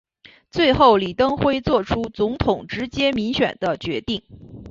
[0.49, 4.23] 最后李登辉做出总统直接民选的决定。